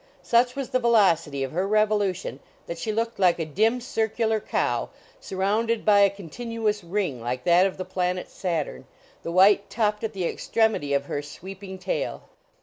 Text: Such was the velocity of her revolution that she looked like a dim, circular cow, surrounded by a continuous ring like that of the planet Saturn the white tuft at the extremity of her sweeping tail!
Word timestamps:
Such 0.23 0.55
was 0.55 0.69
the 0.71 0.79
velocity 0.79 1.43
of 1.43 1.51
her 1.51 1.67
revolution 1.67 2.39
that 2.65 2.79
she 2.79 2.91
looked 2.91 3.19
like 3.19 3.37
a 3.37 3.45
dim, 3.45 3.79
circular 3.79 4.39
cow, 4.39 4.89
surrounded 5.19 5.85
by 5.85 5.99
a 5.99 6.09
continuous 6.09 6.83
ring 6.83 7.21
like 7.21 7.43
that 7.43 7.67
of 7.67 7.77
the 7.77 7.85
planet 7.85 8.27
Saturn 8.27 8.87
the 9.21 9.31
white 9.31 9.69
tuft 9.69 10.03
at 10.03 10.13
the 10.13 10.25
extremity 10.25 10.95
of 10.95 11.05
her 11.05 11.21
sweeping 11.21 11.77
tail! 11.77 12.23